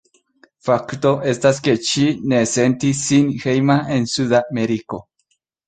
[0.69, 5.05] Fakto estas ke ŝi ne sentis sin hejma en Suda Ameriko.